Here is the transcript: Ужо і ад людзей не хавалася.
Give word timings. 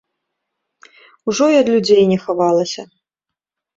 Ужо 1.31 1.45
і 1.55 1.59
ад 1.61 1.67
людзей 1.75 2.03
не 2.13 2.19
хавалася. 2.25 2.81